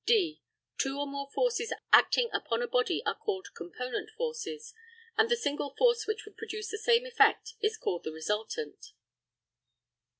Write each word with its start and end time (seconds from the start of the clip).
(d) 0.07 0.41
Two 0.79 0.97
or 0.97 1.05
more 1.05 1.29
forces 1.29 1.71
acting 1.93 2.27
upon 2.33 2.63
a 2.63 2.67
body 2.67 3.03
are 3.05 3.13
called 3.19 3.53
component 3.55 4.09
forces, 4.17 4.73
and 5.15 5.29
the 5.29 5.35
single 5.37 5.75
force 5.77 6.07
which 6.07 6.25
would 6.25 6.37
produce 6.37 6.71
the 6.71 6.77
same 6.79 7.05
effect 7.05 7.53
is 7.61 7.77
called 7.77 8.03
the 8.03 8.11
resultant. 8.11 8.93